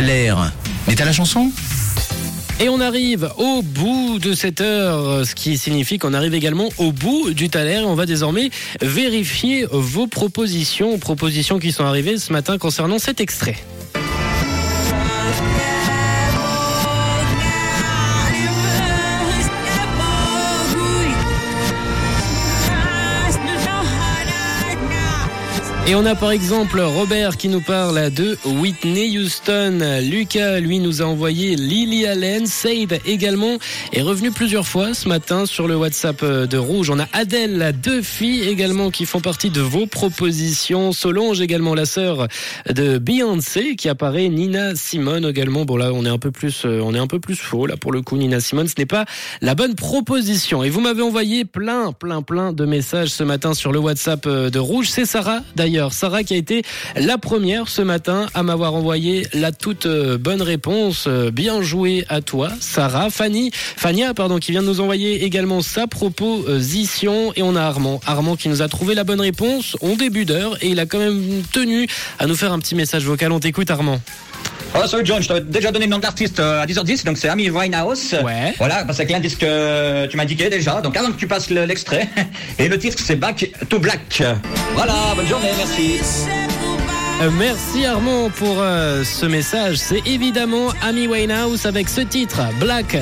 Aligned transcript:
L'air. 0.00 0.52
Mais 0.88 0.94
t'as 0.94 1.04
la 1.04 1.12
chanson? 1.12 1.50
Et 2.60 2.68
on 2.68 2.80
arrive 2.80 3.30
au 3.38 3.62
bout 3.62 4.18
de 4.18 4.34
cette 4.34 4.60
heure, 4.60 5.26
ce 5.26 5.34
qui 5.34 5.58
signifie 5.58 5.98
qu'on 5.98 6.14
arrive 6.14 6.34
également 6.34 6.68
au 6.78 6.92
bout 6.92 7.32
du 7.32 7.50
Thaler. 7.50 7.82
On 7.84 7.94
va 7.94 8.06
désormais 8.06 8.50
vérifier 8.80 9.66
vos 9.70 10.06
propositions, 10.06 10.98
propositions 10.98 11.58
qui 11.58 11.72
sont 11.72 11.84
arrivées 11.84 12.18
ce 12.18 12.32
matin 12.32 12.58
concernant 12.58 12.98
cet 12.98 13.20
extrait. 13.20 13.56
Et 25.88 25.96
on 25.96 26.06
a 26.06 26.14
par 26.14 26.30
exemple 26.30 26.80
Robert 26.80 27.36
qui 27.36 27.48
nous 27.48 27.60
parle 27.60 28.10
de 28.10 28.38
Whitney 28.44 29.18
Houston. 29.18 29.80
Lucas, 30.00 30.60
lui, 30.60 30.78
nous 30.78 31.02
a 31.02 31.06
envoyé 31.06 31.56
Lily 31.56 32.06
Allen. 32.06 32.46
Sade 32.46 33.00
également 33.04 33.58
est 33.92 34.00
revenu 34.00 34.30
plusieurs 34.30 34.66
fois 34.66 34.94
ce 34.94 35.08
matin 35.08 35.44
sur 35.44 35.66
le 35.66 35.74
WhatsApp 35.74 36.24
de 36.24 36.56
Rouge. 36.56 36.88
On 36.90 37.00
a 37.00 37.08
Adèle, 37.12 37.74
deux 37.82 38.00
filles 38.00 38.48
également 38.48 38.92
qui 38.92 39.06
font 39.06 39.20
partie 39.20 39.50
de 39.50 39.60
vos 39.60 39.86
propositions. 39.86 40.92
Solange 40.92 41.40
également, 41.40 41.74
la 41.74 41.84
sœur 41.84 42.28
de 42.70 42.98
Beyoncé 42.98 43.74
qui 43.74 43.88
apparaît. 43.88 44.28
Nina 44.28 44.76
Simone 44.76 45.26
également. 45.28 45.64
Bon 45.64 45.76
là, 45.76 45.90
on 45.92 46.04
est 46.04 46.10
un 46.10 46.18
peu 46.18 46.30
plus, 46.30 46.64
euh, 46.64 46.80
on 46.80 46.94
est 46.94 47.00
un 47.00 47.08
peu 47.08 47.18
plus 47.18 47.34
faux 47.34 47.66
là 47.66 47.76
pour 47.76 47.90
le 47.90 48.02
coup. 48.02 48.16
Nina 48.16 48.38
Simone, 48.38 48.68
ce 48.68 48.74
n'est 48.78 48.86
pas 48.86 49.04
la 49.40 49.56
bonne 49.56 49.74
proposition. 49.74 50.62
Et 50.62 50.70
vous 50.70 50.80
m'avez 50.80 51.02
envoyé 51.02 51.44
plein, 51.44 51.90
plein, 51.90 52.22
plein 52.22 52.52
de 52.52 52.64
messages 52.64 53.08
ce 53.08 53.24
matin 53.24 53.52
sur 53.52 53.72
le 53.72 53.80
WhatsApp 53.80 54.28
de 54.28 54.58
Rouge. 54.60 54.86
C'est 54.88 55.06
Sarah 55.06 55.40
d'ailleurs. 55.56 55.71
Sarah 55.90 56.22
qui 56.22 56.34
a 56.34 56.36
été 56.36 56.62
la 56.96 57.18
première 57.18 57.68
ce 57.68 57.82
matin 57.82 58.26
à 58.34 58.42
m'avoir 58.42 58.74
envoyé 58.74 59.26
la 59.32 59.52
toute 59.52 59.86
euh, 59.86 60.18
bonne 60.18 60.42
réponse. 60.42 61.06
Euh, 61.06 61.30
bien 61.30 61.62
joué 61.62 62.04
à 62.08 62.20
toi, 62.20 62.50
Sarah. 62.60 63.10
Fanny, 63.10 63.50
Fania, 63.52 64.14
pardon, 64.14 64.38
qui 64.38 64.52
vient 64.52 64.62
de 64.62 64.66
nous 64.66 64.80
envoyer 64.80 65.24
également 65.24 65.62
sa 65.62 65.86
proposition. 65.86 67.32
Et 67.36 67.42
on 67.42 67.56
a 67.56 67.62
Armand. 67.62 68.00
Armand 68.06 68.36
qui 68.36 68.48
nous 68.48 68.62
a 68.62 68.68
trouvé 68.68 68.94
la 68.94 69.04
bonne 69.04 69.20
réponse 69.20 69.76
en 69.80 69.96
début 69.96 70.24
d'heure 70.24 70.56
et 70.62 70.68
il 70.68 70.80
a 70.80 70.86
quand 70.86 70.98
même 70.98 71.42
tenu 71.52 71.86
à 72.18 72.26
nous 72.26 72.36
faire 72.36 72.52
un 72.52 72.58
petit 72.58 72.74
message 72.74 73.04
vocal. 73.04 73.32
On 73.32 73.40
t'écoute, 73.40 73.70
Armand. 73.70 74.00
Oh, 74.74 74.86
salut 74.86 75.04
John, 75.04 75.22
je 75.22 75.28
t'avais 75.28 75.40
déjà 75.42 75.70
donné 75.70 75.84
le 75.84 75.90
nom 75.90 75.98
de 75.98 76.02
l'artiste 76.02 76.40
euh, 76.40 76.62
à 76.62 76.66
10h10, 76.66 77.04
donc 77.04 77.18
c'est 77.18 77.28
Amy 77.28 77.50
Winehouse. 77.50 78.14
Ouais. 78.24 78.54
Voilà, 78.56 78.84
parce 78.84 78.98
que 78.98 79.12
l'indice 79.12 79.36
que 79.36 80.06
tu 80.06 80.16
m'as 80.16 80.22
indiqué 80.22 80.48
déjà, 80.48 80.80
donc 80.80 80.96
avant 80.96 81.08
que 81.12 81.18
tu 81.18 81.26
passes 81.26 81.50
le- 81.50 81.66
l'extrait. 81.66 82.08
Et 82.58 82.68
le 82.68 82.78
titre, 82.78 82.96
c'est 83.04 83.16
Back 83.16 83.50
to 83.68 83.78
Black. 83.78 84.22
Voilà, 84.74 84.94
bonne 85.14 85.26
journée, 85.28 85.50
merci. 85.58 86.00
Euh, 87.20 87.30
Merci 87.38 87.84
Armand 87.84 88.30
pour 88.30 88.56
euh, 88.58 89.04
ce 89.04 89.26
message. 89.26 89.76
C'est 89.76 90.02
évidemment 90.06 90.68
Amy 90.82 91.06
Winehouse 91.06 91.66
avec 91.66 91.88
ce 91.90 92.00
titre, 92.00 92.40
Black. 92.58 92.96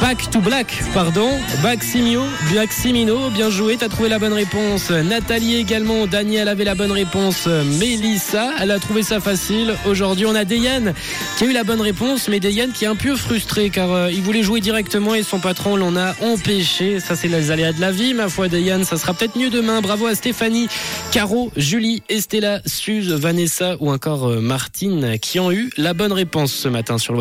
Back 0.00 0.30
to 0.30 0.40
Black, 0.40 0.82
pardon. 0.92 1.30
Baximio, 1.62 2.22
Baximino, 2.54 3.30
bien 3.30 3.50
joué, 3.50 3.76
t'as 3.76 3.88
trouvé 3.88 4.08
la 4.08 4.18
bonne 4.18 4.34
réponse. 4.34 4.90
Nathalie 4.90 5.56
également, 5.56 6.06
Daniel 6.06 6.48
avait 6.48 6.64
la 6.64 6.74
bonne 6.74 6.92
réponse. 6.92 7.46
Mélissa, 7.46 8.52
elle 8.60 8.70
a 8.70 8.78
trouvé 8.78 9.02
ça 9.02 9.20
facile. 9.20 9.74
Aujourd'hui, 9.86 10.26
on 10.26 10.34
a 10.34 10.44
Dayan 10.44 10.92
qui 11.38 11.44
a 11.44 11.46
eu 11.46 11.52
la 11.52 11.64
bonne 11.64 11.80
réponse, 11.80 12.28
mais 12.28 12.40
Dayan 12.40 12.68
qui 12.72 12.84
est 12.84 12.88
un 12.88 12.94
peu 12.94 13.16
frustré 13.16 13.70
car 13.70 13.90
euh, 13.90 14.10
il 14.12 14.20
voulait 14.20 14.42
jouer 14.42 14.60
directement 14.60 15.14
et 15.14 15.22
son 15.22 15.40
patron 15.40 15.76
l'en 15.76 15.96
a 15.96 16.14
empêché. 16.22 17.00
Ça, 17.00 17.16
c'est 17.16 17.28
les 17.28 17.50
aléas 17.50 17.72
de 17.72 17.80
la 17.80 17.90
vie, 17.90 18.12
ma 18.12 18.28
foi, 18.28 18.48
Dayan. 18.48 18.84
Ça 18.84 18.98
sera 18.98 19.14
peut-être 19.14 19.36
mieux 19.38 19.50
demain. 19.50 19.80
Bravo 19.80 20.06
à 20.06 20.14
Stéphanie, 20.14 20.68
Caro, 21.10 21.50
Julie, 21.56 22.02
Estella, 22.08 22.60
Suze, 22.66 23.12
Vanessa 23.12 23.76
ou 23.80 23.90
encore 23.90 24.28
euh, 24.28 24.40
Martine 24.40 25.18
qui 25.20 25.40
ont 25.40 25.50
eu 25.50 25.70
la 25.78 25.94
bonne 25.94 26.12
réponse 26.12 26.52
ce 26.52 26.68
matin 26.68 26.98
sur 26.98 27.12
le 27.12 27.14